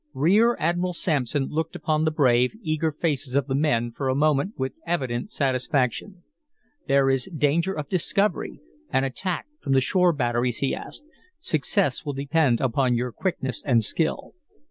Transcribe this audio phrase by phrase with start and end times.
[0.15, 4.55] Rear Admiral Sampson looked upon the brave, eager faces of the men for a moment
[4.57, 6.23] with evident satisfaction.
[6.87, 11.01] "There is danger of discovery, and attack from the shore batteries," he added.
[11.37, 14.33] "Success will depend upon your quickness and skill."